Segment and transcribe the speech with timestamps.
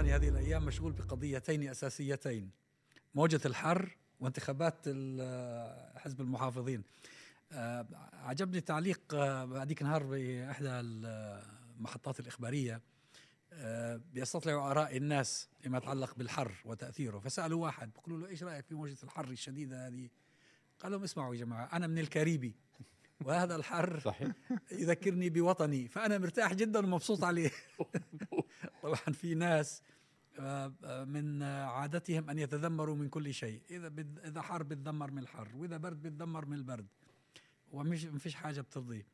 [0.00, 2.50] البريطاني هذه الأيام مشغول بقضيتين أساسيتين
[3.14, 4.74] موجة الحر وانتخابات
[5.96, 6.82] حزب المحافظين.
[7.52, 12.80] آه، عجبني تعليق آه، هذيك النهار بإحدى المحطات الإخبارية
[13.52, 18.74] آه، بيستطلعوا آراء الناس فيما يتعلق بالحر وتأثيره فسألوا واحد بيقولوا له إيش رأيك في
[18.74, 20.08] موجة الحر الشديدة هذه؟
[20.80, 22.54] قال لهم اسمعوا يا جماعة أنا من الكاريبي.
[23.24, 24.32] وهذا الحر صحيح.
[24.72, 27.50] يذكرني بوطني فأنا مرتاح جدا ومبسوط عليه.
[28.82, 29.82] طبعا في ناس
[30.38, 33.60] آه، آه، من عادتهم أن يتذمروا من كل شيء.
[33.70, 36.86] إذا بد- إذا حر بتذمر من الحر وإذا برد بتذمر من البرد
[37.72, 39.06] ومش فيش حاجة بترضيه.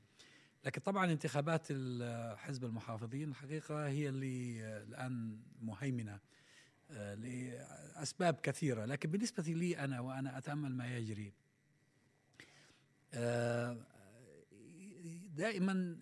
[0.65, 1.69] لكن طبعا انتخابات
[2.39, 6.19] حزب المحافظين الحقيقة هي اللي آه، الآن مهيمنة
[6.91, 8.85] آه، لأسباب كثيرة.
[8.85, 11.33] لكن بالنسبة لي أنا وأنا أتأمل ما يجري
[15.33, 15.97] دائما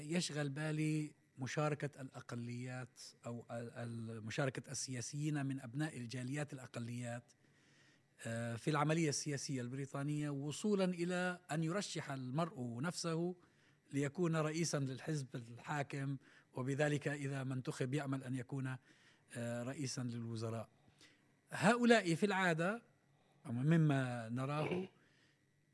[0.00, 3.44] يشغل بالي مشاركة الأقليات أو
[4.24, 7.32] مشاركة السياسيين من أبناء الجاليات الأقليات
[8.26, 13.34] آه، في العملية السياسية البريطانية وصولا إلى أن يرشح المرء نفسه
[13.92, 16.16] ليكون رئيسا للحزب الحاكم
[16.54, 18.76] وبذلك إذا ما انتخب يأمل أن يكون
[19.36, 20.68] آه، رئيسا للوزراء.
[21.50, 22.82] هؤلاء في العادة
[23.46, 24.88] مما نراه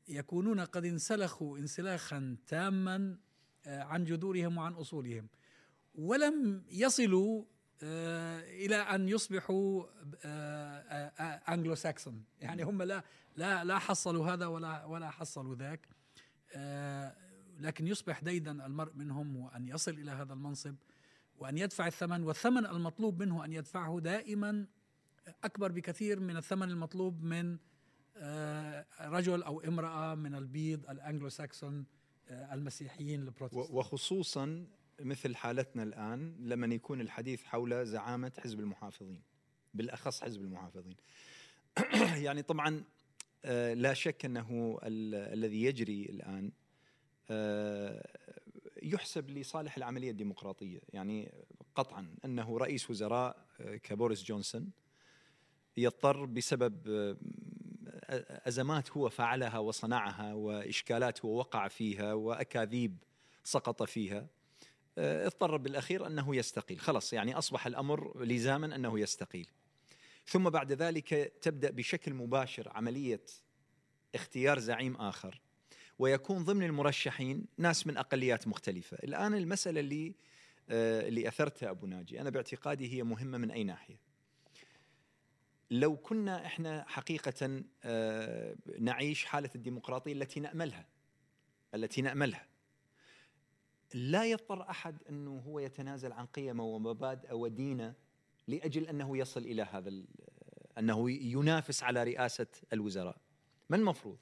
[0.07, 3.17] يكونون قد انسلخوا انسلاخا تاما
[3.65, 5.27] آه، عن جذورهم وعن أصولهم.
[5.95, 7.43] ولم يصلوا
[7.83, 9.83] آه، إلى أن يصبحوا
[11.53, 13.03] انجلو ساكسون يعني هم لا
[13.35, 15.87] لا لا حصلوا هذا ولا ولا حصلوا ذاك.
[16.55, 17.15] آه،
[17.59, 20.75] لكن يصبح ديدا المرء منهم وأن يصل إلى هذا المنصب
[21.37, 24.65] وأن يدفع الثمن والثمن المطلوب منه أن يدفعه دائما
[25.43, 27.57] أكبر بكثير من الثمن المطلوب من آه،
[29.01, 31.85] رجل أو امرأة من البيض الانجلو ساكسون
[32.29, 34.67] آه، المسيحيين البروتستانت وخصوصا
[35.01, 39.21] مثل حالتنا الآن لما يكون الحديث حول زعامة حزب المحافظين
[39.73, 40.95] بالأخص حزب المحافظين.
[42.25, 42.83] يعني طبعا
[43.45, 46.51] آه، لا شك أنه ال- الذي يجري الآن
[47.29, 48.07] آه،
[48.83, 50.79] يحسب لصالح العملية الديمقراطية.
[50.93, 51.31] يعني
[51.75, 54.71] قطعا أنه رئيس وزراء آه، كبوريس جونسون
[55.77, 56.87] يضطر بسبب
[58.47, 62.97] أزمات هو فعلها وصنعها وإشكالات هو وقع فيها وأكاذيب
[63.43, 64.27] سقط فيها
[64.97, 66.79] آه، اضطر بالأخير أنه يستقيل.
[66.79, 69.47] خلاص يعني أصبح الأمر لزاما أنه يستقيل.
[70.25, 73.25] ثم بعد ذلك تبدأ بشكل مباشر عملية
[74.15, 75.41] اختيار زعيم آخر
[75.99, 78.97] ويكون ضمن المرشحين ناس من أقليات مختلفة.
[79.03, 80.15] الآن المسألة اللي
[80.69, 84.04] آه، اللي أثرتها أبو ناجي أنا باعتقادي هي مهمة من أي ناحية.
[85.71, 90.85] لو كنا إحنا حقيقة آه، نعيش حالة الديمقراطية التي نأملها
[91.75, 92.45] التي نأملها.
[93.93, 97.93] لا يضطر أحد أنه هو يتنازل عن قيمه ومبادئه ودينه
[98.47, 100.05] لأجل أنه يصل إلى هذا ال-
[100.77, 103.17] أنه ينافس على رئاسة الوزراء.
[103.69, 104.17] ما المفروض؟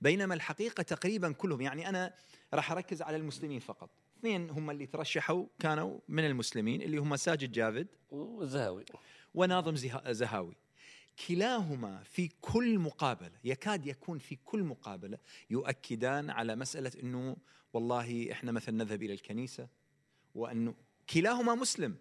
[0.00, 2.14] بينما الحقيقة تقريبا كلهم يعني أنا
[2.54, 3.90] راح أركز على المسلمين فقط.
[4.18, 8.84] اثنين هم اللي ترشحوا كانوا من المسلمين اللي هم ساجد جافد وزهاوي.
[9.34, 10.56] وناظم زها- زهاوي.
[11.28, 15.18] كلاهما في كل مقابلة يكاد يكون في كل مقابلة
[15.50, 17.36] يؤكدان على مسألة إنه
[17.72, 19.68] والله إحنا مثلا نذهب إلى الكنيسة
[20.34, 20.74] وانه
[21.10, 21.96] كلاهما مسلم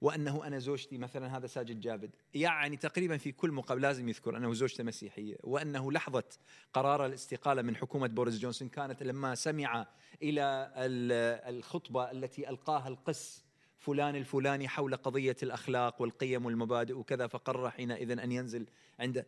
[0.00, 4.54] وأنه أنا زوجتي مثلا هذا ساجد جابد يعني تقريبا في كل مقابلة لازم يذكر أنه
[4.54, 6.24] زوجته مسيحية وأنه لحظة
[6.72, 9.86] قرار الاستقالة من حكومة بوريس جونسون كانت لما سمع
[10.22, 13.44] إلى ال- الخطبة التي ألقاها القس
[13.84, 18.66] فلان الفلاني حول قضية الأخلاق والقيم والمبادئ وكذا فقرر حينئذ أن ينزل
[18.98, 19.26] عند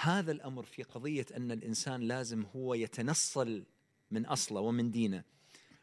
[0.00, 3.64] هذا الأمر في قضية أن الإنسان لازم هو يتنصل
[4.10, 5.24] من أصله ومن دينه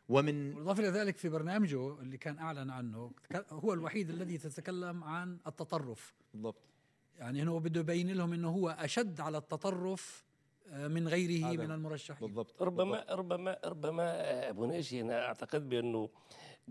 [0.10, 3.12] ومن بالإضافة إلى ذلك في برنامجه اللي كان أعلن عنه
[3.50, 6.14] هو الوحيد الذي تتكلم عن التطرف.
[6.34, 6.62] بالضبط.
[7.20, 10.26] يعني هو بده يبين لهم أنه هو أشد على التطرف
[10.72, 12.28] آه، من غيره هذا من المرشحين.
[12.28, 12.62] بالضبط.
[12.62, 16.10] ربما ربما ربما أبو ناجي أنا أعتقد بأنه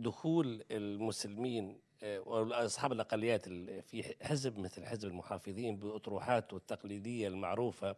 [0.03, 7.97] دخول المسلمين آه، واصحاب الأقليات ال- في حزب مثل حزب المحافظين باطروحاته التقليدية المعروفة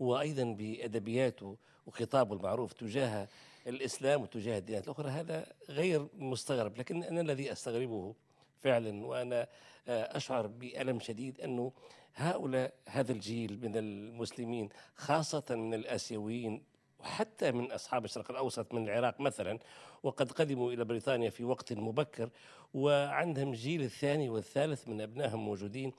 [0.00, 1.56] وأيضا بأدبياته
[1.86, 3.28] وخطابه المعروف تجاه
[3.66, 5.10] الإسلام وتجاه الديانات الأخرى.
[5.10, 8.14] هذا غير مستغرب لكن أنا الذي أستغربه
[8.58, 9.46] فعلا وأنا
[9.88, 11.72] آه، أشعر بألم شديد انه
[12.14, 16.62] هؤلاء هذا الجيل من المسلمين خاصة من الآسيويين
[17.02, 19.58] وحتى من أصحاب الشرق الأوسط من العراق مثلا
[20.02, 22.30] وقد قدموا إلى بريطانيا في وقت مبكر
[22.74, 25.92] وعندهم الجيل الثاني والثالث من أبنائهم موجودين.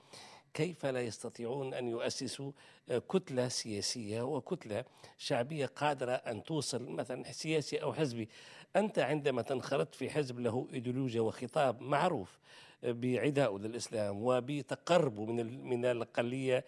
[0.53, 2.51] كيف لا يستطيعون أن يؤسسوا
[2.89, 4.85] آه، كتلة سياسية وكتلة
[5.17, 8.29] شعبية قادرة أن توصل مثلا سياسي أو حزبي؟
[8.75, 12.39] أنت عندما تنخرط في حزب له إيديولوجيا وخطاب معروف
[12.83, 16.65] بعدائه للإسلام وبتقربه من من الأقلية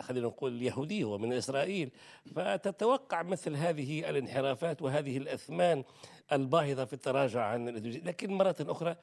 [0.00, 1.90] خلينا نقول اليهودية ومن إسرائيل.
[2.34, 5.84] فتتوقع مثل هذه الانحرافات وهذه الأثمان
[6.32, 7.68] الباهظة في التراجع عن
[8.04, 8.96] لكن مرة أخرى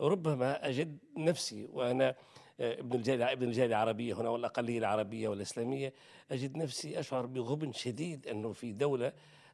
[0.00, 2.14] ربما أجد نفسي وأنا
[2.60, 5.92] آه، ابن الجالية ابن الجالية العربية هنا والأقلية العربية والإسلامية
[6.30, 9.12] أجد نفسي أشعر بغبن شديد أنه في دولة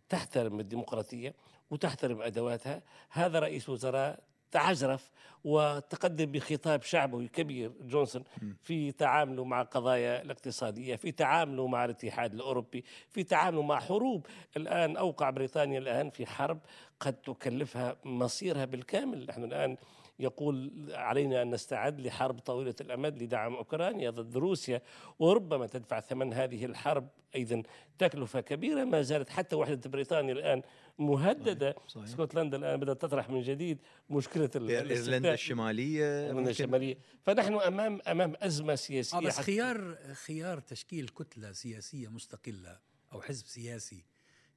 [0.09, 1.35] تحترم الديمقراطية
[1.71, 2.83] وتحترم أدواتها.
[3.11, 4.21] هذا رئيس وزراء
[4.55, 5.11] تعجرف
[5.45, 8.25] وتقدم بخطاب شعبوي كبير جونسون
[8.63, 14.27] في تعامله مع القضايا الاقتصادية في تعامله مع الاتحاد الأوروبي في تعامله مع حروب.
[14.57, 16.59] الآن أوقع بريطانيا الآن في حرب
[17.01, 19.27] قد تكلفها مصيرها بالكامل.
[19.27, 19.77] نحن الآن
[20.19, 24.83] يقول علينا أن نستعد لحرب طويلة الأمد لدعم أوكرانيا ضد روسيا
[25.19, 27.63] وربما تدفع ثمن هذه الحرب أيضا
[27.99, 30.63] تكلفة كبيرة ما زالت حتى وحدة بريطانيا الآن
[30.99, 31.75] مهددة.
[31.89, 32.05] صحيح.
[32.05, 33.79] اسكتلندا الآن بدأت تطرح من جديد
[34.11, 36.99] مشكلة إيرلندا الشمالية إيرلندا الشمالية.
[37.23, 39.19] فنحن أمام أمام أزمة سياسية.
[39.19, 42.79] بس خيار خيار تشكيل كتلة سياسية مستقلة
[43.13, 44.05] أو حزب سياسي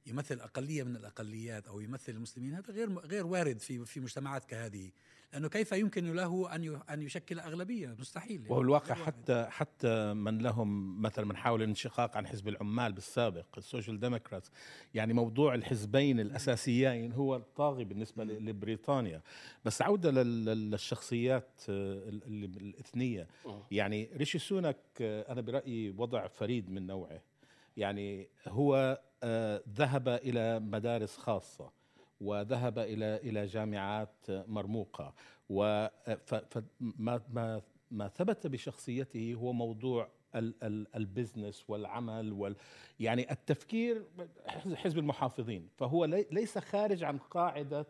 [0.06, 4.90] يمثل أقلية من الأقليات أو يمثل المسلمين هذا غير غير وارد في في مجتمعات كهذه.
[5.32, 11.02] لأنه كيف يمكن له أن أن يشكل أغلبية؟ مستحيل وهو الواقع حتى حتى من لهم
[11.02, 14.48] مثلا من حاول الانشقاق عن حزب العمال بالسابق ال social democrats
[14.94, 19.22] يعني موضوع الحزبين الأساسيين هو الطاغي بالنسبة لبريطانيا.
[19.64, 23.28] بس عودة للشخصيات آه، الإثنية.
[23.70, 27.22] يعني ريشي سوناك آه، أنا برأيي وضع فريد من نوعه.
[27.76, 31.77] يعني هو آه، ذهب إلى مدارس خاصة.
[32.20, 35.14] وذهب إلى إلى جامعات مرموقة.
[35.48, 35.90] وما
[37.28, 40.08] ما ما ثبت بشخصيته هو موضوع
[40.96, 42.56] البزنس والعمل وال
[43.00, 44.04] يعني التفكير
[44.74, 45.68] حزب المحافظين.
[45.76, 47.86] فهو ليس خارج عن قاعدة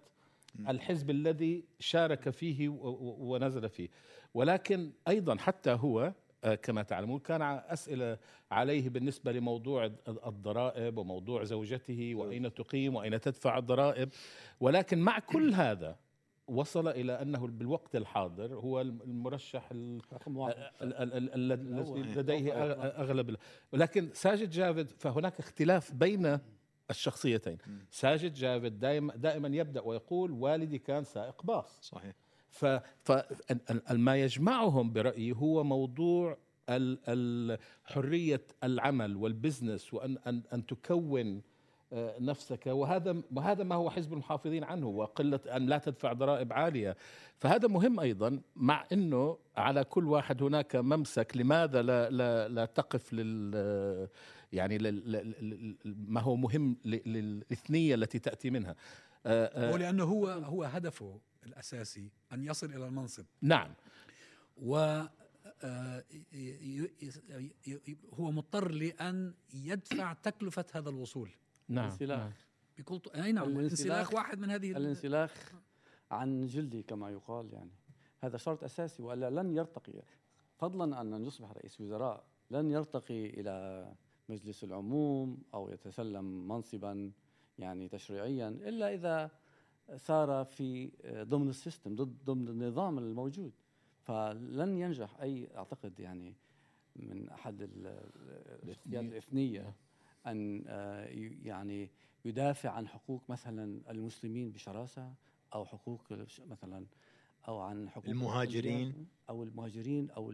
[0.69, 3.89] الحزب الذي شارك فيه ونزل فيه.
[4.35, 6.13] ولكن أيضا حتى هو
[6.63, 8.19] كما تعلمون كان أسئلة
[8.51, 14.09] عليه بالنسبة لموضوع الضرائب وموضوع زوجته وأين تقيم وأين تدفع الضرائب.
[14.61, 15.97] ولكن مع كل هذا
[16.49, 19.69] وصل إلى أنه بالوقت الحاضر هو المرشح
[20.83, 23.37] الذي لديه أغلب
[23.73, 26.39] ولكن ساجد جافد فهناك اختلاف بين
[26.91, 27.59] الشخصيتين.
[27.91, 31.79] ساجد جافد دائما دائما يبدأ ويقول والدي كان سائق باص.
[31.83, 32.15] صحيح.
[32.51, 36.39] فما يجمعهم برأيي هو موضوع
[37.85, 41.43] حرية العمل والبزنس وأن أن أن تكون
[41.93, 42.67] آه، نفسك.
[42.67, 46.97] وهذا وهذا ما هو حزب المحافظين عنه وقلة أن لا تدفع ضرائب عالية.
[47.39, 51.33] فهذا مهم أيضا مع أنه على كل واحد هناك ممسك.
[51.37, 54.09] لماذا لا, لا, لا تقف لل
[54.53, 58.75] يعني لل ما هو مهم للإثنية التي تأتي منها؟
[59.27, 61.21] آه، آه، هو لأنه هو هو هدفه.
[61.49, 63.25] الأساسي أن يصل إلى المنصب.
[63.43, 63.75] نعم.
[64.63, 65.03] و
[65.63, 66.05] آه،
[68.15, 71.31] هو مضطر لأن يدفع تكلفة هذا الوصول.
[71.69, 72.21] نعم الانسلاخ.
[72.21, 72.33] نعم.
[72.79, 75.53] بكل أي نعم الانسلاخ واحد من هذه الانسلاخ
[76.11, 77.71] عن جلدي كما يقال يعني.
[78.21, 79.93] هذا شرط أساسي وإلا لن يرتقي.
[80.59, 83.87] فضلا أن يصبح رئيس وزراء لن يرتقي إلى
[84.29, 87.13] مجلس العموم أو يتسلم منصبا
[87.59, 89.31] يعني تشريعيا إلا إذا
[89.97, 90.91] سار في
[91.23, 93.53] ضمن السيستم ضد ضمن النظام الموجود.
[94.03, 96.35] فلن ينجح أي أعتقد يعني
[96.97, 97.69] من أحد
[98.63, 99.75] السياد الإثنية.
[100.27, 101.05] أن آه،
[101.43, 101.91] يعني
[102.25, 105.15] يدافع عن حقوق مثلا المسلمين بشراسة
[105.55, 106.03] أو حقوق
[106.47, 106.87] مثلا
[107.49, 109.07] أو عن حقوق المهاجرين.
[109.31, 110.33] أو المهاجرين أو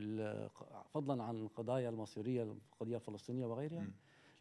[0.94, 3.80] فضلا عن القضايا المصيرية القضية الفلسطينية وغيرها.
[3.80, 3.92] م.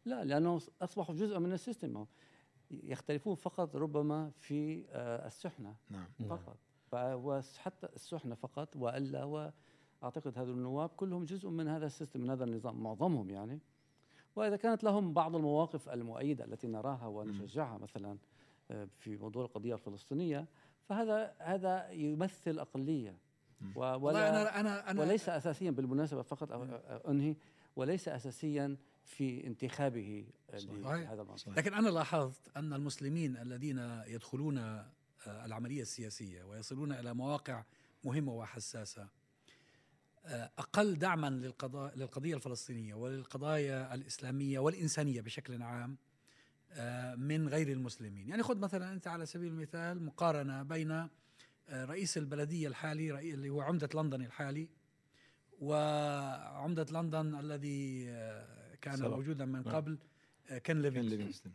[0.06, 2.06] لا لأنه أصبحوا جزءا من السيستم.
[2.84, 6.06] يختلفون فقط ربما في آه، السحنة نعم.
[6.30, 6.58] فقط.
[6.94, 12.84] وحتى السحنة فقط وإلا وأعتقد هذول النواب كلهم جزء من هذا السيستم من هذا النظام
[12.84, 13.60] معظمهم يعني.
[14.36, 18.18] وإذا كانت لهم بعض المواقف المؤيدة التي نراها ونشجعها مثلا
[18.72, 20.48] آه، في موضوع القضية الفلسطينية
[20.84, 23.18] فهذا هذا يمثل أقلية.
[23.76, 26.52] ولا أنا أنا أنا وليس اساسيا بالمناسبة فقط
[27.10, 27.36] أنهي
[27.76, 34.58] وليس اساسيا في انتخابه لهذا المنصب لكن أنا لاحظت أن المسلمين الذين يدخلون
[35.28, 37.64] آه، العملية السياسية ويصلون إلى مواقع
[38.04, 39.08] مهمة وحساسة
[40.26, 45.98] آه، أقل دعما للقضاء للقضية الفلسطينية وللقضايا الإسلامية والإنسانية بشكل عام
[46.72, 48.30] آه، من غير المسلمين.
[48.30, 51.08] يعني خذ مثلا أنت على سبيل المثال مقارنة بين
[51.70, 54.70] رئيس البلدية الحالي اللي هو عمدة لندن الحالي
[55.60, 58.06] وعمدة لندن الذي
[58.84, 59.16] كان سبق.
[59.16, 59.76] موجودا من نعم.
[59.76, 59.98] قبل
[60.50, 61.20] آه، كين كان ليفينغستون.
[61.20, 61.54] ليفينغستون.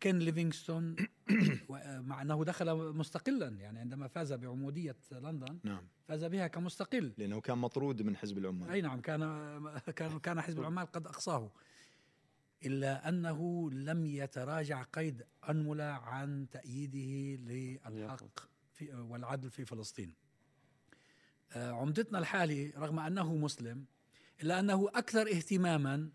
[0.00, 0.96] كين ليفينغستون
[1.70, 5.82] آه، مع أنه دخل مستقلا يعني عندما فاز بعمودية لندن نعم.
[6.08, 7.12] فاز بها كمستقل.
[7.18, 8.70] لأنه كان مطرود من حزب العمال.
[8.70, 9.20] أي نعم كان
[9.96, 11.52] كان كان حزب العمال قد أقصاه.
[12.64, 18.40] إلا أنه لم يتراجع قيد انمله عن تأييده للحق
[18.72, 20.14] في والعدل في فلسطين.
[21.52, 23.84] آه، عمدتنا الحالي رغم أنه مسلم
[24.42, 26.10] إلا أنه أكثر اهتماما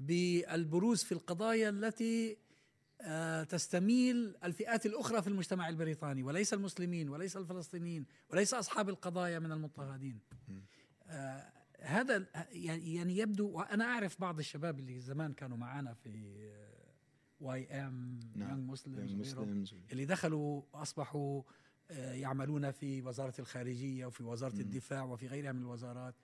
[0.00, 2.36] بالبروز في القضايا التي
[3.02, 9.52] آه، تستميل الفئات الأخرى في المجتمع البريطاني وليس المسلمين وليس الفلسطينيين وليس أصحاب القضايا من
[9.52, 10.18] المضطهدين.
[11.06, 16.50] آه، هذا يعني يبدو وأنا أعرف بعض الشباب اللي زمان كانوا معنا في
[17.40, 18.50] واي إم نعم.
[18.50, 21.42] يونج مسلمز اللي دخلوا واصبحوا
[21.90, 24.60] آه، يعملون في وزارة الخارجية وفي وزارة.
[24.60, 26.14] الدفاع وفي غيرها من الوزارات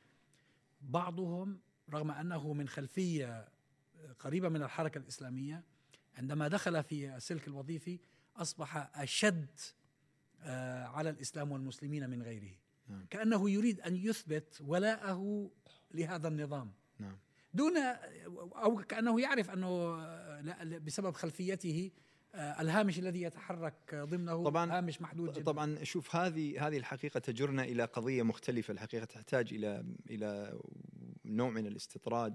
[0.81, 3.49] بعضهم رغم أنه من خلفية
[4.19, 5.63] قريبة من الحركة الإسلامية
[6.19, 7.99] عندما دخل في السلك الوظيفي
[8.37, 9.47] أصبح أشد
[10.41, 12.51] آه، على الإسلام والمسلمين من غيره.
[12.89, 13.07] نعم.
[13.11, 15.51] كأنه يريد أن يثبت ولاءه
[15.95, 16.73] لهذا النظام.
[16.99, 17.17] نعم.
[17.55, 17.77] دون
[18.57, 19.69] أو كأنه يعرف أنه
[20.01, 21.91] آه، بسبب خلفيته
[22.35, 25.45] آه، الهامش الذي يتحرك ضمنه طبعاً- هامش محدود جدا.
[25.45, 28.73] طبعا شوف هذه هذه الحقيقة تجرنا إلى قضية مختلفة.
[28.73, 30.61] الحقيقة تحتاج إلى إلى
[31.25, 32.35] نوع من الاستطراد.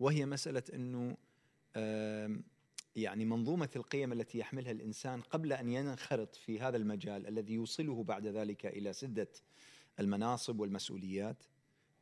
[0.00, 1.16] وهي مسألة إنه
[2.96, 8.26] يعني منظومة القيم التي يحملها الإنسان قبل أن ينخرط في هذا المجال الذي يوصله بعد
[8.26, 9.28] ذلك إلى سدة
[10.00, 11.44] المناصب والمسؤوليات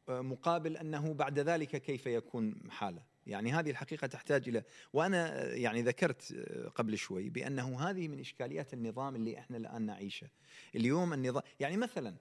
[0.09, 3.03] آه، مقابل أنه بعد ذلك كيف يكون حاله.
[3.27, 4.63] يعني هذه الحقيقة تحتاج إلى
[4.93, 9.83] وأنا آه، يعني ذكرت آه، قبل شوي بأنه هذه من إشكاليات النظام اللي إحنا الآن
[9.83, 10.29] نعيشه.
[10.75, 12.17] اليوم النظام يعني مثلا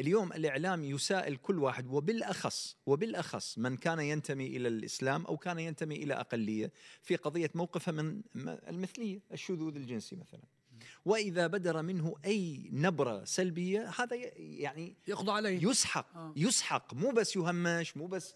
[0.00, 5.96] اليوم الإعلام يسائل كل واحد وبالأخص وبالأخص من كان ينتمي إلى الإسلام أو كان ينتمي
[5.96, 6.72] إلى أقلية
[7.02, 8.22] في قضية موقفه من
[8.68, 10.42] المثلية الشذوذ الجنسي مثلا.
[11.04, 15.68] وإذا بدر منه أي نبرة سلبية هذا يعني يقضى عليه.
[15.68, 16.32] يسحق آه.
[16.36, 18.34] يسحق مو بس يهمش مو بس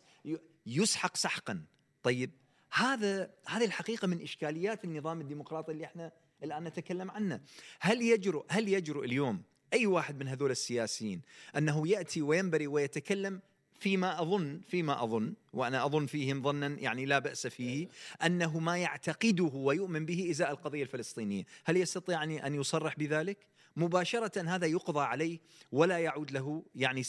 [0.66, 1.64] يسحق سحقا.
[2.02, 2.30] طيب
[2.72, 6.12] هذا هذه الحقيقة من إشكاليات النظام الديمقراطي اللي إحنا
[6.42, 7.40] الآن نتكلم عنه.
[7.80, 9.42] هل يجرؤ هل يجرؤ اليوم
[9.74, 11.20] أي واحد من هذول السياسيين
[11.56, 13.40] أنه يأتي وينبري ويتكلم
[13.80, 17.88] فيما أظن فيما أظن وأنا أظن فيهم ظنا يعني لا بأس فيه
[18.24, 23.38] أنه ما يعتقده ويؤمن به إزاء القضية الفلسطينية، هل يستطيع أن يصرح بذلك؟
[23.76, 25.38] مباشرة هذا يقضى عليه
[25.72, 26.62] ولا يعود له.
[26.74, 27.02] يعني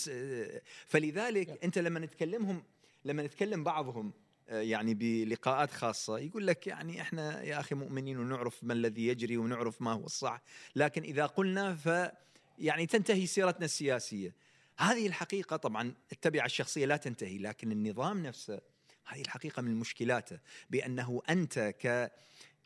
[0.88, 2.64] فلذلك أنت لما نتكلمهم
[3.06, 4.14] لما نتكلم بعضهم
[4.50, 9.38] آه، يعني بلقاءات خاصة يقول لك يعني إحنا يا أخي مؤمنين ونعرف ما الذي يجري
[9.38, 10.42] ونعرف ما هو الصح،
[10.76, 11.90] لكن إذا قلنا ف
[12.62, 14.36] يعني تنتهي سيرتنا السياسية.
[14.78, 18.62] هذه الحقيقة طبعا التبعة الشخصية لا تنتهي، لكن النظام نفسه
[19.06, 20.40] هذه الحقيقة من مشكلاته
[20.70, 22.12] بأنه أنت ك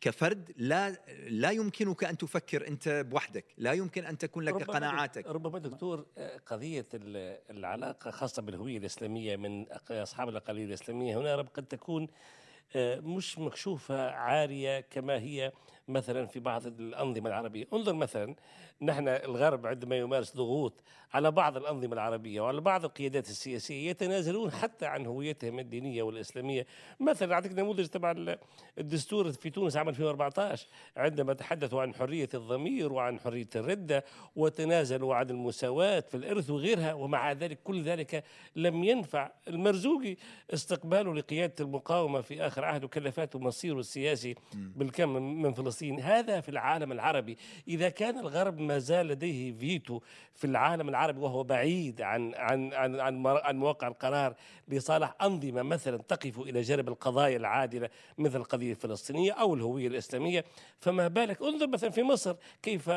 [0.01, 0.89] كفرد لا
[1.27, 5.27] لا يمكنك أن تفكر أنت بوحدك، لا يمكن أن تكون لك ربما قناعاتك.
[5.27, 11.49] ربما دكتور آه، قضية ال- العلاقة خاصة بالهوية الإسلامية من أصحاب الأقاليم الإسلامية هنا رب-
[11.53, 12.07] قد تكون
[12.75, 15.51] آه، مش مكشوفة عارية كما هي
[15.87, 18.35] مثلا في بعض الأنظمة العربية انظر مثلا
[18.81, 24.85] نحن الغرب عندما يمارس ضغوط على بعض الأنظمة العربية وعلى بعض القيادات السياسية يتنازلون حتى
[24.85, 26.65] عن هويتهم الدينية والإسلامية.
[26.99, 28.37] مثلا أعطيك نموذج تبع ال-
[28.77, 30.67] الدستور في تونس عام 2014
[30.97, 34.05] عندما تحدثوا عن حرية الضمير وعن حرية الردة
[34.35, 38.23] وتنازلوا عن المساواة في الإرث وغيرها ومع ذلك كل ذلك
[38.55, 40.15] لم ينفع المرزوقي.
[40.53, 45.09] استقباله لقيادة المقاومة في آخر عهد وكلفاته مصيره السياسي بالكم
[45.41, 45.99] من فلسطين.
[45.99, 47.37] هذا في العالم العربي.
[47.67, 49.99] إذا كان الغرب ما زال لديه فيتو
[50.35, 54.35] في العالم العربي وهو بعيد عن عن عن عن, عن مواقع القرار
[54.67, 60.45] لصالح أنظمة مثلا تقف إلى جانب القضايا العادلة مثل القضية الفلسطينية أو الهوية الإسلامية.
[60.79, 62.89] فما بالك انظر مثلا في مصر كيف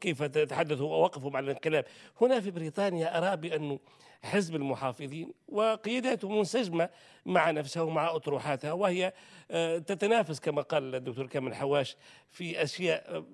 [0.00, 1.84] كيف تحدثوا ووقفوا مع الانقلاب.
[2.20, 3.78] هنا في بريطانيا أرى بأنه
[4.22, 6.88] حزب المحافظين وقياداته منسجمة
[7.26, 9.12] مع نفسها ومع أطروحاتها وهي
[9.50, 11.96] آه، تتنافس كما قال الدكتور كامل حواش
[12.30, 13.24] في أشياء آه،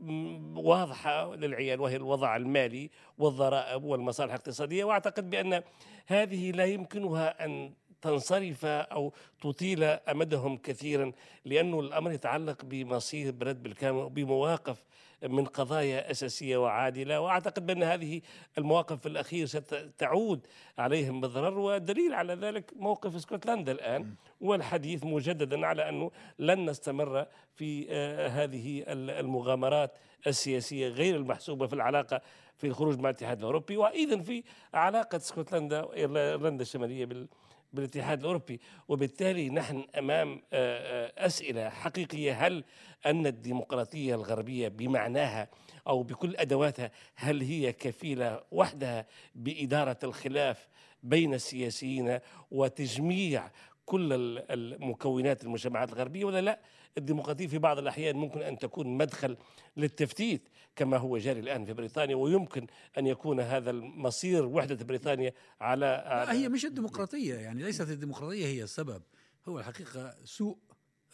[0.57, 4.85] واضحة للعيان وهي الوضع المالي والضرائب والمصالح الاقتصادية.
[4.85, 5.62] وأعتقد بأن
[6.07, 7.73] هذه لا يمكنها أن
[8.03, 11.12] تنصرف أو تطيل أمدهم كثيرا
[11.45, 14.85] لأنه الأمر يتعلق بمصير بلد بالكامل وبمواقف
[15.29, 18.21] من قضايا أساسية وعادلة وأعتقد بأن هذه
[18.59, 20.47] المواقف في الأخير ستعود
[20.79, 27.87] عليهم بالضرر ودليل على ذلك موقف اسكتلندا الآن والحديث مجددا على أنه لن نستمر في
[27.91, 32.21] آه، هذه المغامرات السياسية غير المحسوبة في العلاقة
[32.57, 37.29] في الخروج مع الاتحاد الأوروبي وأيضا في علاقة اسكتلندا وايرلندا الشمالية بال
[37.73, 42.64] بالاتحاد الأوروبي وبالتالي نحن أمام آه، آه، أسئلة حقيقية هل
[43.07, 45.49] أن الديمقراطية الغربية بمعناها
[45.87, 50.69] أو بكل أدواتها هل هي كفيلة وحدها بإدارة الخلاف
[51.02, 52.19] بين السياسيين
[52.50, 53.50] وتجميع
[53.87, 56.61] كل المكونات المجتمعات الغربية ولا لا؟
[56.99, 59.37] الديمقراطية في بعض الأحيان ممكن أن تكون مدخل
[59.77, 62.67] للتفتيت كما هو جاري الآن في بريطانيا ويمكن
[62.99, 68.63] أن يكون هذا المصير وحدة بريطانيا على, على هي مش الديمقراطية يعني ليست الديمقراطية هي
[68.63, 69.03] السبب.
[69.49, 70.59] هو الحقيقة سوء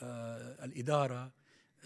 [0.03, 1.33] آه الإدارة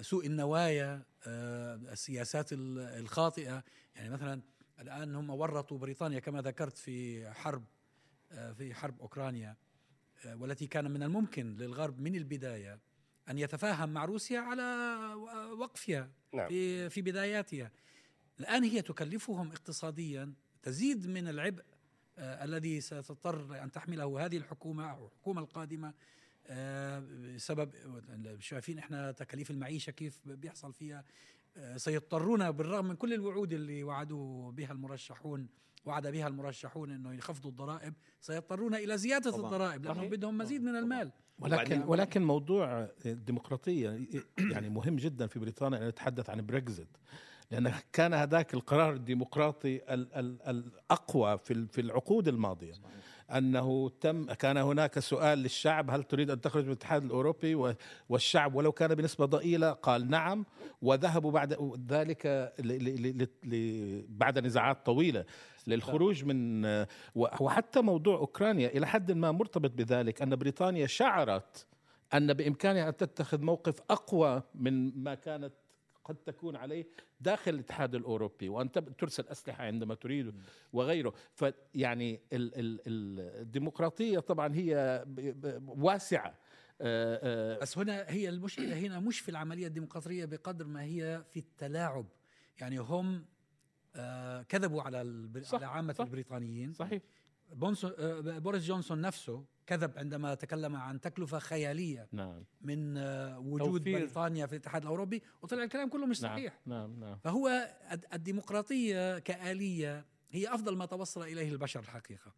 [0.00, 3.64] سوء النوايا آه السياسات الخاطئة.
[3.96, 4.42] يعني مثلا
[4.80, 7.64] الآن هم ورطوا بريطانيا كما ذكرت في حرب
[8.32, 9.56] آه في حرب أوكرانيا
[10.24, 12.78] آه، والتي كان من الممكن للغرب من البداية.
[13.28, 14.62] أن يتفاهم مع روسيا على
[15.58, 16.48] وقفها نعم.
[16.48, 17.70] في في بداياتها
[18.40, 21.62] الآن هي تكلفهم اقتصاديا تزيد من العبء
[22.18, 25.94] آه الذي ستضطر أن تحمله هذه الحكومة أو الحكومة القادمة
[26.46, 27.00] آه
[27.34, 27.70] بسبب
[28.40, 31.04] شايفين إحنا تكاليف المعيشة كيف بيحصل فيها
[31.56, 35.48] آه سيضطرون بالرغم من كل الوعود اللي وعدوا بها المرشحون
[35.84, 39.44] وعد بها المرشحون إنه يخفضوا الضرائب سيضطرون إلى زيادة طبعا.
[39.44, 41.10] الضرائب لأنهم بدهم مزيد من المال.
[41.38, 44.06] ولكن ولكن موضوع الديمقراطيه
[44.38, 46.88] يعني مهم جدا في بريطانيا أن نتحدث عن بريكزيت
[47.50, 49.80] لأن كان هذاك القرار الديمقراطي
[50.48, 52.72] الأقوى في في العقود الماضية.
[53.30, 57.74] أنه تم كان هناك سؤال للشعب هل تريد أن تخرج من الاتحاد الأوروبي؟
[58.08, 60.44] والشعب ولو كان بنسبة ضئيلة قال نعم
[60.82, 62.52] وذهبوا بعد ذلك
[64.08, 65.24] بعد نزاعات طويلة
[65.66, 66.64] للخروج من
[67.14, 71.66] وحتى موضوع أوكرانيا إلى حد ما مرتبط بذلك أن بريطانيا شعرت
[72.14, 75.52] أن بإمكانها أن تتخذ موقف أقوى من ما كانت
[76.04, 76.86] قد تكون عليه
[77.20, 80.34] داخل الاتحاد الأوروبي وأن ترسل أسلحة عندما تريد
[80.72, 81.14] وغيره.
[81.34, 85.04] فيعني الديمقراطية طبعا هي
[85.66, 86.38] واسعة.
[86.80, 91.38] آه، آه، بس هنا هي المشكلة هنا مش في العملية الديمقراطية بقدر ما هي في
[91.38, 92.06] التلاعب.
[92.60, 93.24] يعني هم
[93.96, 94.98] آه، كذبوا على
[95.52, 96.72] على عامة البريطانيين.
[96.72, 97.02] صحيح.
[97.54, 102.44] بوريس جونسون نفسه كذب عندما تكلم عن تكلفة خيالية نعم.
[102.60, 102.98] من
[103.36, 103.98] وجود توفير.
[103.98, 107.00] بريطانيا في الاتحاد الأوروبي وطلع الكلام كله مش نعم، صحيح نعم.
[107.00, 107.18] نعم.
[107.24, 107.74] فهو
[108.12, 112.32] الديمقراطية كآلية هي أفضل ما توصل إليه البشر الحقيقة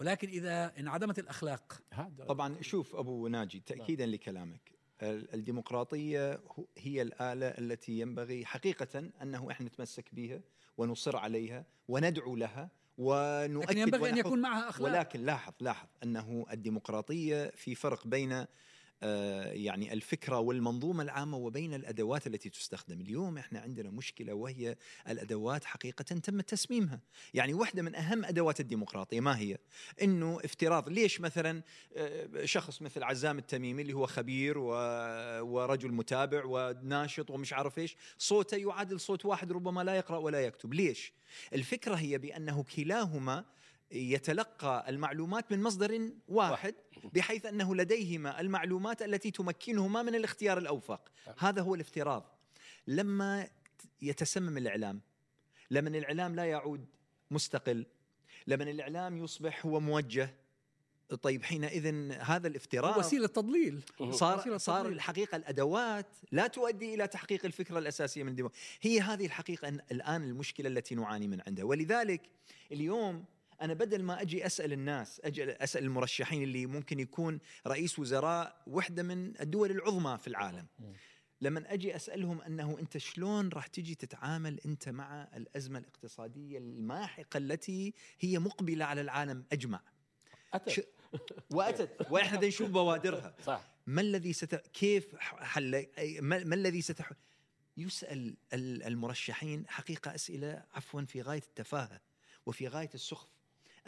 [0.00, 1.82] ولكن إذا انعدمت الأخلاق
[2.28, 4.14] طبعا شوف أبو ناجي تاكيدا نعم.
[4.14, 6.40] لكلامك الديمقراطية
[6.78, 10.40] هي الآلة التي ينبغي حقيقه أنه إحنا نتمسك بها
[10.76, 14.90] ونصر عليها وندعو لها ونؤكد لكن ينبغي أن يكون معها أخلاق.
[14.90, 18.44] ولكن لاحظ لاحظ أنه الديمقراطية في فرق بين
[19.02, 24.76] يعني الفكرة والمنظومة العامة وبين الأدوات التي تستخدم، اليوم إحنا عندنا مشكلة وهي
[25.08, 27.00] الأدوات حقيقة تم تسميمها،
[27.34, 29.58] يعني واحدة من أهم أدوات الديمقراطية ما هي؟
[30.02, 31.62] إنه افتراض ليش مثلا
[31.96, 38.56] آه، شخص مثل عزام التميمي اللي هو خبير ورجل متابع وناشط ومش عارف إيش، صوته
[38.56, 41.12] يعادل صوت واحد ربما لا يقرأ ولا يكتب، ليش؟
[41.52, 43.44] الفكرة هي بأنه كلاهما
[43.90, 46.74] يتلقى المعلومات من مصدر واحد
[47.14, 51.00] بحيث أنه لديهما المعلومات التي تمكنهما من الاختيار الأوفق.
[51.38, 52.38] هذا هو الافتراض.
[52.86, 53.48] لما
[54.02, 55.00] يتسمم الإعلام
[55.70, 56.86] لما الإعلام لا يعود
[57.30, 57.86] مستقل
[58.46, 60.34] لما الإعلام يصبح هو موجه
[61.22, 63.82] طيب حينئذ هذا الافتراض وسيلة تضليل.
[64.10, 64.96] صار وسيلة صار تضليل.
[64.96, 70.68] الحقيقة الأدوات لا تؤدي إلى تحقيق الفكرة الأساسية من الديمقراطيه هي هذه الحقيقة الآن المشكلة
[70.68, 71.64] التي نعاني من عندها.
[71.64, 72.22] ولذلك
[72.72, 73.24] اليوم
[73.60, 79.02] أنا بدل ما أجي أسأل الناس أجي أسأل المرشحين اللي ممكن يكون رئيس وزراء وحدة
[79.02, 80.66] من الدول العظمى في العالم.
[81.40, 87.94] لما أجي أسألهم أنه أنت شلون راح تجي تتعامل أنت مع الأزمة الاقتصادية الماحقة التي
[88.20, 89.80] هي مقبلة على العالم أجمع؟
[90.54, 90.70] أتت.
[90.70, 90.80] ش...
[91.50, 92.06] وأتت.
[92.10, 93.34] وإحنا نشوف بوادرها.
[93.46, 93.70] صح.
[93.86, 95.86] ما الذي ست كيف حل
[96.20, 97.12] ما, ما الذي ستح
[97.76, 102.00] يسأل المرشحين حقيقة أسئلة عفوا في غاية التفاهة
[102.46, 103.28] وفي غاية السخف.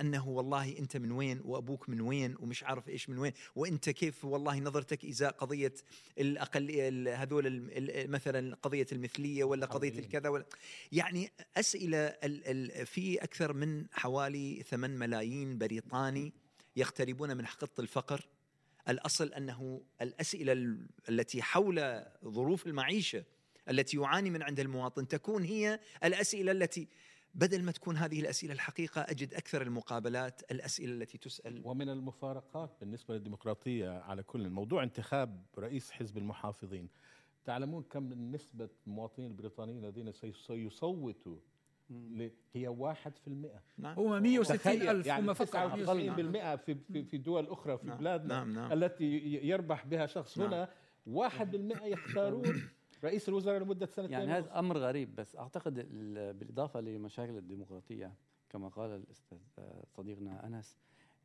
[0.01, 4.25] أنه والله أنت من وين وأبوك من وين ومش عارف إيش من وين وأنت كيف
[4.25, 5.75] والله نظرتك ازاء قضية
[6.19, 7.71] الأقل هذول
[8.09, 10.45] مثلا قضية المثلية ولا قضية الكذا ولا
[10.93, 12.09] يعني أسئلة
[12.85, 16.33] في أكثر من حوالي 8 ملايين بريطاني
[16.77, 18.29] يقتربون من خط الفقر.
[18.89, 23.25] الأصل أنه الأسئلة ال- التي حول ظروف المعيشة
[23.71, 26.89] التي يعاني من عند المواطن تكون هي الأسئلة التي
[27.35, 31.63] بدل ما تكون هذه الأسئلة الحقيقة أجد أكثر المقابلات الأسئلة التي تسأل.
[31.65, 36.89] ومن المفارقات بالنسبة للديمقراطية على كل موضوع انتخاب رئيس حزب المحافظين.
[37.45, 41.37] تعلمون كم من نسبة المواطنين البريطانيين الذين سي- سيصوتوا
[41.91, 43.99] ل- هي واحد في المئة؟ نعم.
[43.99, 45.49] هم 160 تخيل ألف يعني هم فقط.
[45.79, 48.73] 99% في في في دول أخرى في نعم، بلادنا نعم، نعم.
[48.73, 49.05] التي
[49.43, 50.47] يربح بها شخص نعم.
[50.53, 50.69] هنا
[51.07, 52.63] واحد بالمئة يختارون
[53.05, 54.33] رئيس الوزراء لمدة سنتين يعني.
[54.33, 58.15] هذا أمر غريب بس أعتقد ال- بالإضافة لمشاكل الديمقراطية
[58.51, 59.39] كما قال الأستاذ
[59.97, 60.77] صديقنا أنس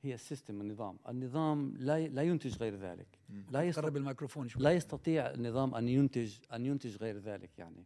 [0.01, 4.63] هي السيستم النظام، النظام لا لا ينتج غير ذلك، لا قرب يستطيع الميكروفون شوي.
[4.63, 7.85] لا يستطيع النظام أن ينتج أن ينتج غير ذلك يعني.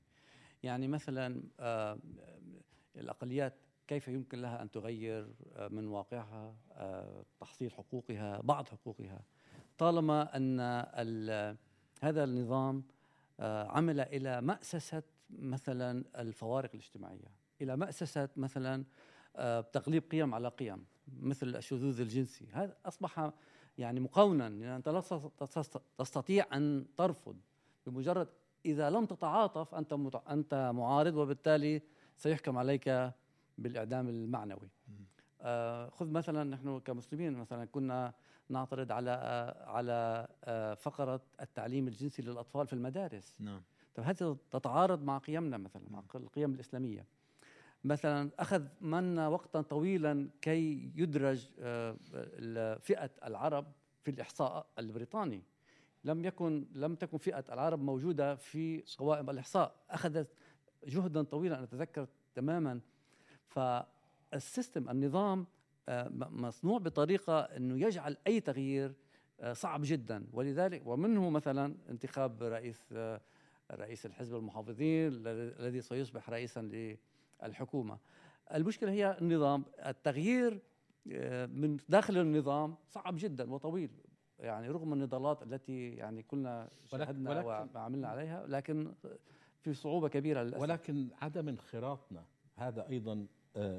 [0.63, 1.99] يعني مثلا آه،
[2.95, 3.54] الأقليات
[3.88, 9.21] كيف يمكن لها أن تغير آه، من واقعها آه، تحصيل حقوقها بعض حقوقها؟
[9.78, 10.60] طالما أن
[12.02, 12.99] هذا النظام آه،
[13.69, 18.84] عمل إلى مأسسة مثلا الفوارق الاجتماعية إلى مأسسة مثلا
[19.36, 20.86] آه، تغليب قيم على قيم
[21.21, 22.47] مثل الشذوذ الجنسي.
[22.52, 23.32] هذا أصبح
[23.78, 24.99] يعني مقونا يعني أنت لا
[25.39, 27.38] تست- تستطيع أن ترفض
[27.86, 28.28] بمجرد
[28.65, 29.93] إذا لم تتعاطف أنت
[30.30, 31.82] أنت معارض وبالتالي
[32.17, 33.12] سيحكم عليك
[33.58, 34.69] بالإعدام المعنوي.
[35.41, 38.13] آه خذ مثلا نحن كمسلمين مثلا كنا
[38.50, 39.12] نعترض على
[39.68, 43.36] على آه فقرة التعليم الجنسي للأطفال في المدارس.
[43.40, 43.62] نعم.
[43.96, 47.06] طب هذه تتعارض مع قيمنا مثلا مع القيم الإسلامية؟
[47.84, 53.72] مثلا أخذ منا وقتا طويلا كي يدرج آه، فئة العرب
[54.04, 55.44] في الإحصاء البريطاني.
[56.04, 59.76] لم يكن لم تكن فئة العرب موجودة في قوائم الإحصاء.
[59.90, 60.28] أخذت
[60.88, 62.80] جهدا طويلا أنا أتذكر تماما.
[63.48, 65.48] فالسيستم النظام
[66.30, 68.94] مصنوع بطريقة أنه يجعل أي تغيير
[69.42, 70.28] آه، صعب جدا.
[70.34, 73.22] ولذلك ومنه مثلا انتخاب رئيس آه،
[73.72, 76.96] رئيس الحزب المحافظين الذي سيصبح رئيسا
[77.44, 77.98] للحكومة.
[78.54, 80.62] المشكلة هي النظام، التغيير
[81.12, 83.89] آه، من داخل النظام صعب جدا وطويل.
[84.39, 88.94] يعني رغم النضالات التي يعني كنا ولكن- شاهدنا ولكن- وعملنا عليها لكن
[89.62, 90.62] في صعوبة كبيرة للأسف.
[90.62, 93.26] ولكن عدم انخراطنا هذا أيضا آه،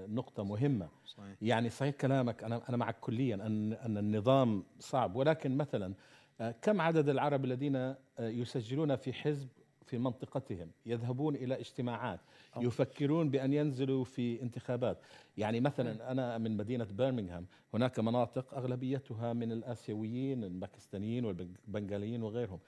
[0.09, 0.89] نقطة مهمة.
[1.07, 1.37] صحيح.
[1.43, 5.17] يعني صحيح كلامك أنا أنا معك كليا أن أن النظام صعب.
[5.17, 5.95] ولكن مثلا
[6.41, 9.49] آه، كم عدد العرب الذين آه، يسجلون في حزب
[9.87, 12.21] في منطقتهم؟ يذهبون إلى اجتماعات
[12.57, 12.63] أو.
[12.63, 14.99] يفكرون بأن ينزلوا في انتخابات.
[15.37, 22.59] يعني مثلا أنا من مدينة برمنغهام هناك مناطق أغلبيتها من الآسيويين الباكستانيين والبنغاليين وغيرهم.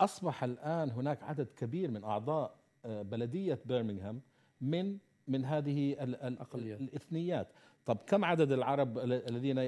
[0.00, 4.20] أصبح الآن هناك عدد كبير من أعضاء آه، بلدية برمنغهام
[4.60, 6.80] من من هذه ال- ال- أقليات.
[6.80, 7.48] الإثنيات.
[7.86, 9.58] طب كم عدد العرب ال- الذين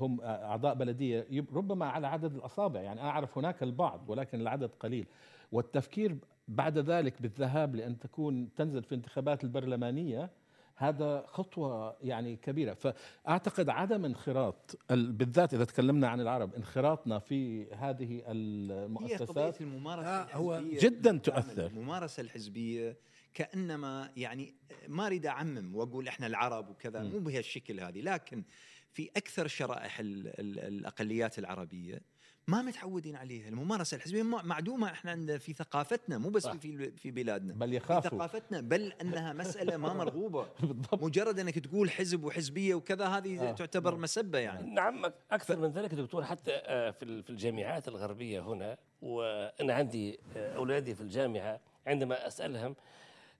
[0.00, 2.80] هم أعضاء بلدية؟ يب- ربما على عدد الأصابع.
[2.80, 5.06] يعني أنا أعرف هناك البعض ولكن العدد قليل.
[5.52, 6.16] والتفكير
[6.48, 10.30] بعد ذلك بالذهاب لأن تكون تنزل في الانتخابات البرلمانية
[10.76, 17.70] هذا خطوة يعني كبيرة فأعتقد عدم انخراط ال- بالذات إذا تكلمنا عن العرب انخراطنا في
[17.72, 21.18] هذه هي قضيه المؤسسات الممارسة آه، هو الحزبية جداً.
[21.18, 21.66] تؤثر.
[21.66, 22.96] الممارسة الحزبية
[23.34, 24.54] كأنما يعني
[24.88, 27.02] ما أريد أعمم وأقول إحنا العرب وكذا.
[27.02, 28.44] مو بهالشكل هذه لكن
[28.92, 32.00] في أكثر شرائح ال ال الأقليات العربية
[32.48, 36.52] ما متعودين عليها الممارسة الحزبية معدومة إحنا عند في ثقافتنا مو بس صح.
[36.52, 37.54] في في بلادنا.
[37.54, 40.46] بل في يخافوا ثقافتنا بل أنها مسألة ما مرغوبة.
[40.60, 41.02] بالضبط.
[41.02, 43.52] مجرد إنك تقول حزب وحزبية وكذا هذه آه.
[43.52, 44.70] تعتبر مسبة يعني.
[44.70, 50.18] نعم أكثر من ذلك دكتور حتى آه، في ال- في الجامعات الغربية هنا وأنا عندي
[50.36, 52.76] آه، أولادي في الجامعة عندما أسألهم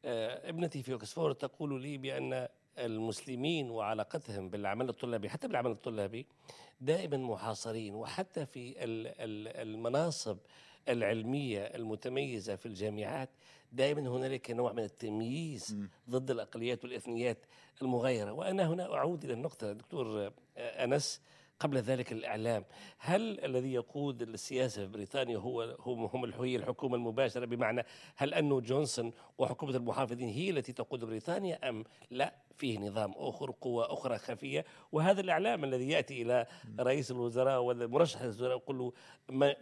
[0.04, 6.26] آه، ابنتي في اوكسفورد تقول لي بأن المسلمين وعلاقتهم بالعمل الطلابي حتى بالعمل الطلابي
[6.80, 7.94] دائما محاصرين.
[7.94, 10.38] وحتى في ال- ال- المناصب
[10.88, 13.28] العلمية المتميزة في الجامعات
[13.72, 15.76] دائما هنالك نوع من التمييز.
[16.10, 17.38] ضد الأقليات والإثنيات
[17.82, 18.32] المغايرة.
[18.32, 21.20] وأنا هنا أعود إلى النقطة دكتور أنس
[21.60, 22.64] قبل ذلك الإعلام.
[22.98, 27.84] هل الذي يقود السياسة في بريطانيا هو هم هم هي الحكومة المباشرة؟ بمعنى
[28.16, 33.84] هل انه جونسون وحكومة المحافظين هي التي تقود بريطانيا أم لا؟ فيه نظام أخر قوى
[33.84, 34.64] أخرى خفية.
[34.92, 36.46] وهذا الإعلام الذي يأتي إلى
[36.80, 38.92] رئيس الوزراء ومرشح الوزراء يقول له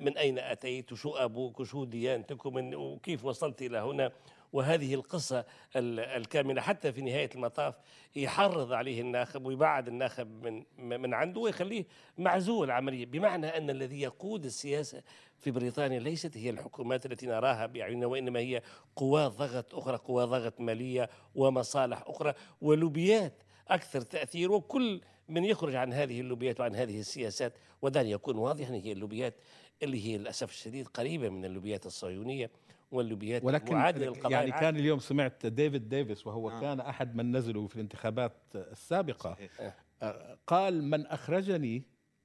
[0.01, 4.13] من أين أتيت؟ شو أبوك وشو ديانتك ومن وكيف وصلت إلى هنا؟
[4.55, 5.45] وهذه القصة
[5.77, 7.75] ال- الكاملة حتى في نهاية المطاف
[8.17, 10.65] يحرض عليه الناخب ويبعد الناخب من
[11.01, 11.85] من عنده ويخليه
[12.19, 13.05] معزول عمليا.
[13.05, 15.03] بمعنى أن الذي يقود السياسة
[15.39, 18.63] في بريطانيا ليست هي الحكومات التي نراها بأعيننا وإنما هي
[18.97, 24.53] قوى ضغط أخرى قوى ضغط مالية ومصالح أخرى ولوبيات أكثر تأثير.
[24.53, 29.35] وكل من يخرج عن هذه اللوبيات وعن هذه السياسات ودعني يكون واضحا هي اللوبيات
[29.83, 32.51] اللي هي للأسف الشديد قريبة من اللوبيات الصهيونية.
[32.95, 34.51] واللوبيات ولكن للقضايا يعني.
[34.61, 36.57] كان اليوم سمعت ديفيد ديفيس وهو آه.
[36.57, 36.61] آه.
[36.61, 39.77] كان أحد من نزلوا في الانتخابات السابقة صحيح.
[40.03, 41.83] آه، قال من أخرجني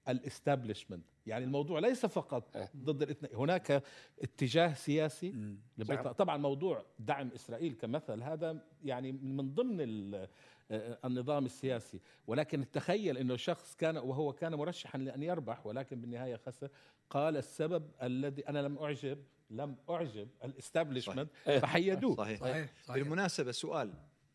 [0.09, 2.69] ال establishment يعني الموضوع ليس فقط آه.
[2.77, 3.83] ضد الاثنين هناك
[4.21, 5.29] اتجاه سياسي.
[5.77, 6.11] لبريطانيا نعم.
[6.13, 10.27] طبعا موضوع دعم إسرائيل كمثل هذا يعني من ضمن ال-
[10.71, 16.35] آه، النظام السياسي ولكن تخيل إنه شخص كان وهو كان مرشحا لأن يربح ولكن بالنهاية
[16.35, 16.69] خسر
[17.09, 19.17] قال السبب الذي أنا لم أعجب
[19.49, 22.15] لم أعجب الاستابلشمنت فحيدوه.
[22.15, 22.39] صحيح.
[22.39, 22.95] صحيح صحيح.
[23.03, 23.93] بالمناسبة سؤال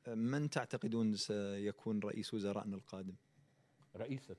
[0.08, 3.14] من تعتقدون سيكون رئيس وزرائنا القادم؟
[3.96, 4.36] رئيسة.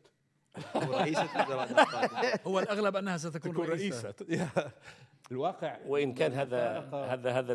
[0.75, 2.39] هو رئيسة وزرائنا القادم.
[2.47, 4.71] هو الأغلب أنها ستكون تكون رئيسة, رئيسة.
[5.31, 7.53] الواقع وإن كان هذا هذا هذا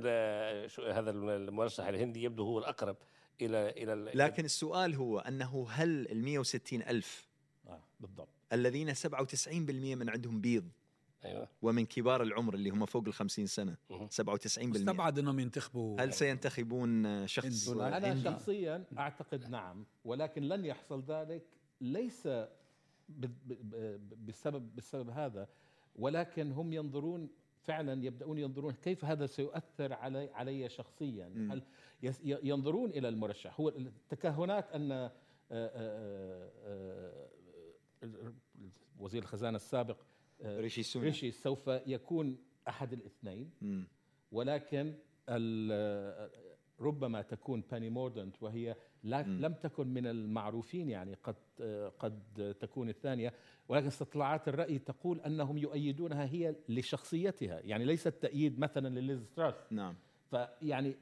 [0.98, 2.96] هذا المرشح الهندي يبدو هو الأقرب
[3.40, 7.28] إلى إلى ال- لكن السؤال هو أنه هل ال 160 ألف
[7.68, 8.28] آه بالضبط.
[8.52, 9.48] الذين 97%
[9.94, 10.68] من عندهم بيض
[11.24, 14.08] أيوه ومن كبار العمر اللي هم فوق ال 50 سنة مهم.
[14.08, 17.68] 97% مستبعد إنهم ينتخبوا هل سينتخبون شخص.
[17.68, 21.42] أنا هندي؟ شخصيا أعتقد نعم ولكن لن يحصل ذلك
[21.80, 22.28] ليس
[24.26, 25.48] بسبب بسبب هذا
[25.96, 27.28] ولكن هم ينظرون
[27.62, 31.26] فعلا يبدأون ينظرون كيف هذا سيؤثر علي علي شخصيا.
[31.26, 31.62] هل
[32.02, 35.10] يس- ي- ينظرون إلى المرشح هو التكهنات أن آه،
[35.52, 36.50] آه،
[38.02, 38.32] آه،
[38.98, 39.96] وزير الخزانة السابق
[40.44, 42.36] ريشي سوناك ريشي سوف يكون
[42.68, 43.50] أحد الاثنين.
[43.62, 43.84] مم.
[44.32, 44.94] ولكن
[46.80, 49.22] ربما تكون بيني موردنت وهي لا.
[49.22, 51.34] لم تكن من المعروفين يعني قد
[51.98, 53.32] قد تكون الثانية.
[53.68, 57.60] ولكن استطلاعات الرأي تقول أنهم يؤيدونها هي لشخصيتها.
[57.60, 59.54] يعني ليس التأييد مثلا لليز تراس.
[59.70, 59.94] نعم.
[60.30, 60.96] فيعني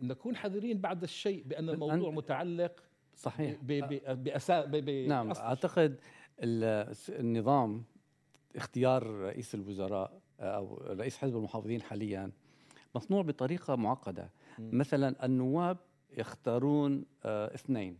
[0.00, 2.82] نكون حذرين بعد الشيء بأن الموضوع متعلق
[3.14, 3.62] صحيح.
[3.62, 4.66] بأسا
[5.06, 6.00] نعم أعتقد
[6.40, 7.84] ال- النظام
[8.56, 12.30] اختيار رئيس الوزراء أو رئيس حزب المحافظين حاليا
[12.94, 14.70] مصنوع بطريقة معقدة مم.
[14.78, 15.78] مثلا النواب
[16.18, 17.98] يختارون آه، اثنين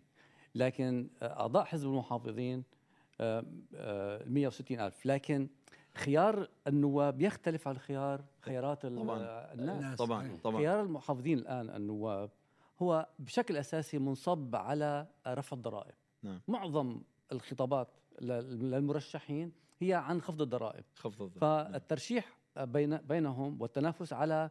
[0.54, 2.64] لكن آه، أعضاء حزب المحافظين
[3.20, 5.48] آه، آه، 160 ألف لكن
[5.94, 9.52] خيار النواب يختلف عن خيار خيارات طبعاً.
[9.54, 9.98] الناس.
[9.98, 10.40] طبعا صحيح.
[10.42, 12.30] طبعا خيار المحافظين الآن النواب
[12.82, 16.40] هو بشكل أساسي منصب على رفع الضرائب نعم.
[16.48, 17.00] معظم
[17.32, 17.88] الخطابات
[18.20, 21.40] لل- للمرشحين هي عن خفض الضرائب خفض الضغط.
[21.40, 24.50] فالترشيح بين بينهم والتنافس على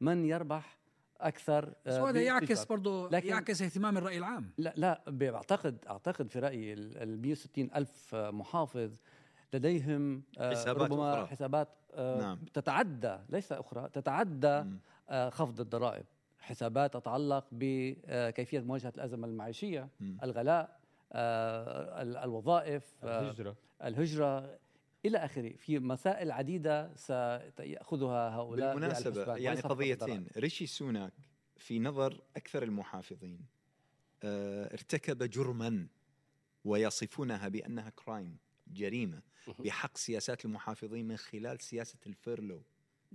[0.00, 0.78] من يربح
[1.20, 2.64] أكثر بس آه، هذا يعكس.
[2.64, 8.14] برضه لكن- يعكس اهتمام الرأي العام لا لا بعتقد أعتقد في رأيي ال 160 ألف
[8.14, 8.96] محافظ
[9.52, 11.26] لديهم آه، حسابات ربما أخرى.
[11.26, 12.38] حسابات آه، نعم.
[12.54, 14.64] تتعدى ليس أخرى تتعدى.
[15.08, 16.04] آه، خفض الضرائب
[16.38, 20.18] حسابات تتعلق بكيفيه مواجهة الأزمة المعيشية مم.
[20.22, 20.80] الغلاء
[21.14, 24.58] ال- الوظائف الهجرة الهجرة
[25.04, 25.56] إلى آخره.
[25.56, 30.26] في مسائل عديدة سيأخذها هؤلاء بالحسبان، يعني قضيتين.
[30.36, 31.12] ريشي سوناك
[31.56, 33.40] في نظر أكثر المحافظين
[34.22, 35.86] آه، ارتكب جرما
[36.64, 39.22] ويصفونها بأنها crime جريمة
[39.64, 42.62] بحق سياسات المحافظين من خلال سياسة ال furlough.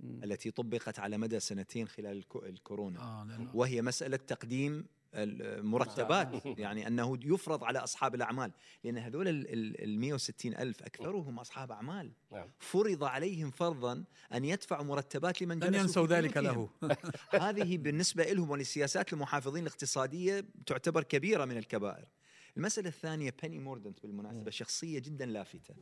[0.04, 3.00] التي طبقت على مدى سنتين خلال الكو- الكورونا.
[3.00, 8.52] آه لأنه وهي مسألة تقديم المرتبات يعني أنه يفرض على أصحاب الأعمال.
[8.84, 12.12] لأن هذول ال 160 ألف أكثرهم أصحاب أعمال.
[12.32, 12.48] نعم.
[12.58, 16.36] فرض عليهم فرضا أن يدفعوا مرتبات لمن لن جلسوا ينسوا في ذلك.
[16.36, 16.70] له.
[17.48, 22.08] هذه بالنسبة لهم ولسياسات المحافظين الاقتصادية تعتبر كبيرة من الكبائر.
[22.56, 25.74] المسألة الثانية بيني موردنت بالمناسبة شخصية جدا لافتة.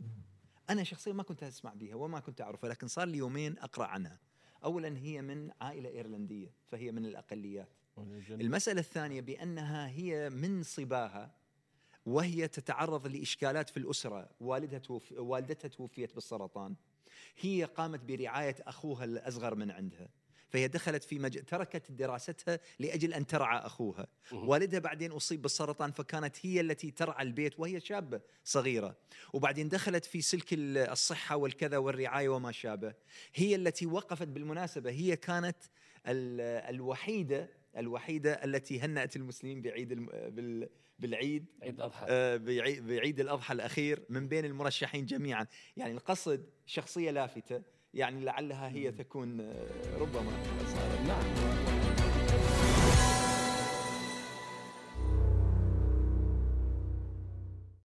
[0.71, 4.19] أنا شخصيا ما كنت أسمع بها وما كنت أعرفها لكن صار لي يومين أقرأ عنها.
[4.65, 7.69] أولا هي من عائلة إيرلندية فهي من الأقليات.
[8.41, 11.35] المسألة الثانية بأنها هي من صباها
[12.07, 14.31] وهي تتعرض لإشكالات في الأسرة.
[14.41, 15.13] والدها توف...
[15.13, 16.75] والدتها توفيت بالسرطان.
[17.41, 20.09] هي قامت برعاية أخوها الأصغر من عندها.
[20.49, 21.45] فهي دخلت في مج...
[21.45, 24.07] تركت دراستها لأجل أن ترعى أخوها.
[24.33, 24.49] مهم.
[24.49, 28.97] والدها بعدين أصيب بالسرطان فكانت هي التي ترعى البيت وهي شابة صغيرة.
[29.33, 32.95] وبعدين دخلت في سلك ال- الصحة والكذا والرعاية وما شابه.
[33.35, 34.91] هي التي وقفت بالمناسبة.
[34.91, 35.57] هي كانت
[36.07, 36.41] ال...
[36.75, 40.07] الوحيدة الوحيدة التي هنأت المسلمين بعيد الم...
[40.13, 40.69] بال...
[40.99, 42.07] بالعيد عيد الأضحى.
[42.09, 45.47] آه، بعي- بعيد الأضحى الأخير من بين المرشحين جميعا.
[45.77, 47.63] يعني القصد شخصية لافتة
[47.95, 49.67] يعني لعلها هي تكون آه،
[49.99, 50.33] ربما.
[51.07, 51.25] نعم.